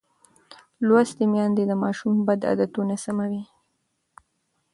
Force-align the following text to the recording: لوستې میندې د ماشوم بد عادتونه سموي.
لوستې 0.87 1.25
میندې 1.33 1.63
د 1.67 1.71
ماشوم 1.83 2.13
بد 2.27 2.41
عادتونه 2.49 2.95
سموي. 3.03 3.43